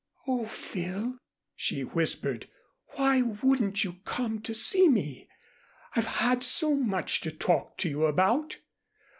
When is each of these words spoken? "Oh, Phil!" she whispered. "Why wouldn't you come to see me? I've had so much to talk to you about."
"Oh, 0.27 0.47
Phil!" 0.47 1.19
she 1.55 1.81
whispered. 1.83 2.49
"Why 2.95 3.21
wouldn't 3.21 3.83
you 3.83 3.97
come 4.03 4.41
to 4.41 4.55
see 4.55 4.87
me? 4.89 5.29
I've 5.95 6.07
had 6.25 6.43
so 6.43 6.75
much 6.75 7.21
to 7.21 7.29
talk 7.29 7.77
to 7.77 7.89
you 7.89 8.05
about." 8.05 8.57